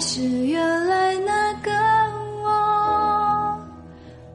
[0.00, 1.70] 是原来那个
[2.42, 3.60] 我，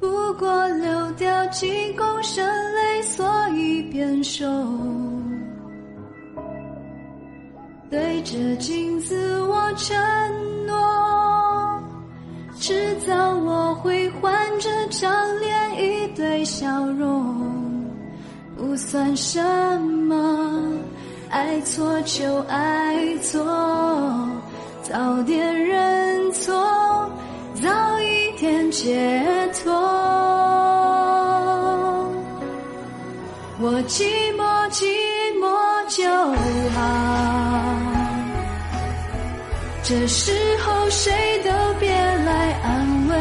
[0.00, 2.42] 不过流掉几公升
[2.74, 4.46] 泪，所以变瘦。
[7.90, 9.96] 对着镜子我承
[10.66, 11.82] 诺，
[12.58, 17.36] 迟早我会换这张脸，一堆笑容，
[18.56, 19.42] 不算什
[19.82, 20.72] 么，
[21.28, 23.44] 爱错就爱错，
[24.90, 26.52] 早点认错，
[27.62, 29.72] 早一点解脱。
[33.60, 34.02] 我寂
[34.34, 34.84] 寞寂
[35.38, 35.46] 寞
[35.86, 36.02] 就
[36.74, 36.80] 好，
[39.84, 41.12] 这时候谁
[41.44, 43.14] 都别来安慰，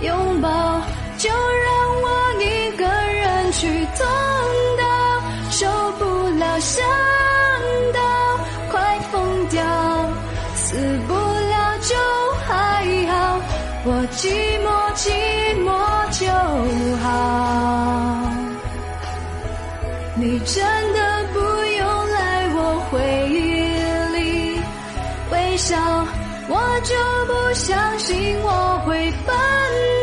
[0.00, 0.48] 拥抱
[1.18, 2.08] 就让我
[2.42, 4.04] 一个人去痛
[4.76, 4.82] 到
[5.50, 5.68] 受
[6.00, 6.04] 不
[6.36, 6.58] 了，
[13.86, 14.28] 我寂
[14.64, 15.12] 寞寂
[15.62, 15.68] 寞
[16.18, 16.24] 就
[17.02, 17.04] 好。
[20.16, 20.98] 你真的
[21.34, 22.58] 不用来我
[22.90, 22.94] 回
[23.28, 23.36] 忆
[24.16, 24.18] 里
[25.30, 25.76] 微笑，
[26.48, 26.94] 我就
[27.26, 28.48] 不相信我
[28.86, 29.36] 会笨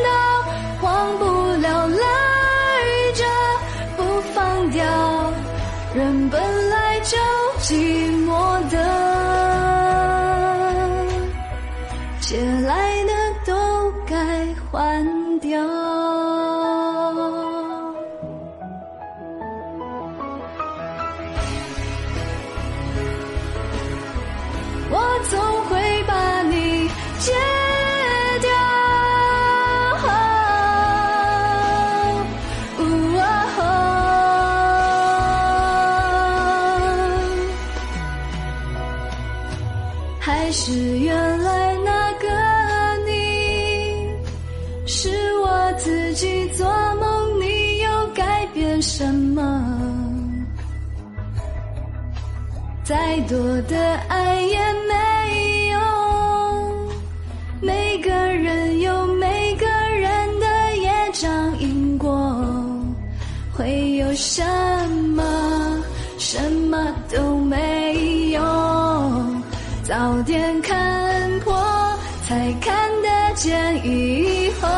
[0.04, 0.10] 到
[0.84, 1.24] 忘不
[1.62, 1.98] 了赖
[3.16, 3.24] 着
[3.98, 4.84] 不放掉，
[5.96, 7.18] 人本来就
[7.62, 7.74] 寂
[8.28, 8.30] 寞
[8.70, 8.78] 的，
[40.52, 42.28] 是原来那个
[43.10, 44.10] 你，
[44.86, 49.42] 是我自己做梦，你又改变什么？
[52.84, 53.38] 再多
[53.70, 55.80] 的爱也没用，
[57.62, 62.30] 每个人有每个人的业障因果，
[63.54, 64.44] 会有什
[65.16, 65.24] 么？
[66.18, 67.58] 什么都没，
[69.92, 71.54] 早点看破，
[72.26, 74.70] 才看得见以后。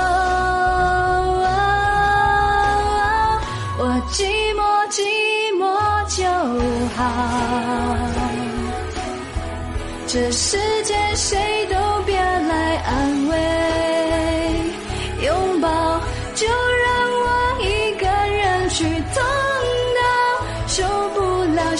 [3.78, 4.26] 我寂
[4.56, 4.60] 寞
[4.90, 5.04] 寂
[5.60, 5.62] 寞
[6.10, 6.26] 就
[6.96, 7.00] 好，
[10.08, 11.76] 这世界谁都
[12.08, 13.38] 别来安慰，
[15.28, 15.70] 拥抱
[16.34, 16.90] 就让
[17.22, 17.28] 我
[17.62, 19.22] 一个人去痛
[19.94, 20.02] 到
[20.66, 21.22] 受不
[21.54, 21.78] 了，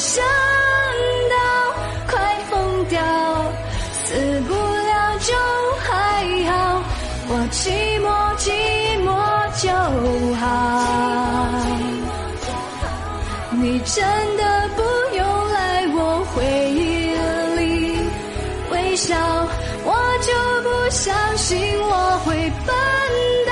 [7.36, 7.66] 我寂
[8.00, 8.06] 寞
[8.38, 8.46] 寂
[9.02, 9.10] 寞
[9.60, 9.66] 就
[10.36, 10.42] 好。
[13.50, 14.06] 你真
[14.38, 14.42] 的
[14.76, 14.82] 不
[15.16, 15.20] 用
[15.52, 15.58] 来
[15.96, 15.98] 我
[16.36, 16.78] 回忆
[17.58, 17.62] 里
[18.70, 19.18] 微笑，
[19.84, 19.90] 我
[20.22, 20.30] 就
[20.62, 21.92] 不相信我
[22.24, 22.70] 会笨
[23.48, 23.52] 到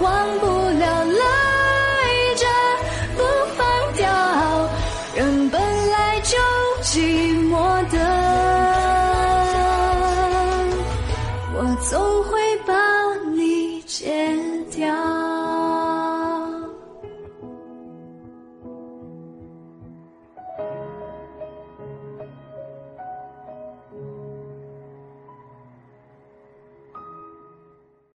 [0.00, 0.08] 忘
[0.40, 0.46] 不
[0.78, 1.20] 了赖
[2.34, 2.42] 着
[3.14, 3.20] 不
[3.58, 3.60] 放
[3.94, 4.08] 掉，
[5.14, 5.20] 人
[5.50, 6.38] 本来就
[6.82, 6.96] 寂
[7.36, 7.41] 寞